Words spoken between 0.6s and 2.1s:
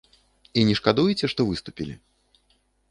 І не шкадуеце, што выступілі?